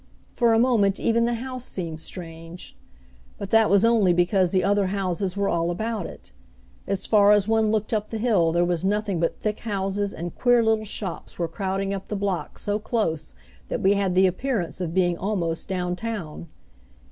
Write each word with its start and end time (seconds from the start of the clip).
For 0.33 0.51
a 0.53 0.57
moment 0.57 0.99
even 0.99 1.25
the 1.25 1.35
house 1.35 1.63
seemed 1.63 1.99
strange. 2.01 2.75
But 3.37 3.51
that 3.51 3.69
was 3.69 3.85
only 3.85 4.13
because 4.13 4.49
the 4.49 4.63
other 4.63 4.87
houses 4.87 5.37
were 5.37 5.47
all 5.47 5.69
about 5.69 6.07
it. 6.07 6.31
As 6.87 7.05
far 7.05 7.33
as 7.33 7.47
one 7.47 7.69
looked 7.69 7.93
up 7.93 8.09
the 8.09 8.17
hill 8.17 8.51
there 8.51 8.65
was 8.65 8.83
nothing 8.83 9.19
but 9.19 9.39
thick 9.41 9.59
houses, 9.59 10.11
and 10.11 10.33
queer 10.33 10.63
little 10.63 10.85
shops 10.85 11.37
were 11.37 11.47
crowding 11.47 11.93
up 11.93 12.07
the 12.07 12.15
block 12.15 12.57
so 12.57 12.79
close 12.79 13.35
that 13.67 13.81
we 13.83 13.93
had 13.93 14.15
the 14.15 14.25
appearance 14.25 14.81
of 14.81 14.95
being 14.95 15.19
almost 15.19 15.67
down 15.67 15.95
town. 15.95 16.47